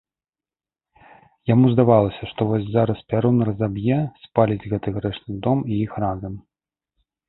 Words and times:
Яму 1.53 1.65
здавалася, 1.73 2.23
што 2.33 2.41
вось 2.53 2.67
зараз 2.77 3.05
пярун 3.13 3.37
разаб'е, 3.51 4.01
спаліць 4.27 4.67
гэты 4.75 4.89
грэшны 5.01 5.43
дом 5.49 5.67
і 5.73 5.83
іх 5.89 5.99
разам. 6.05 6.33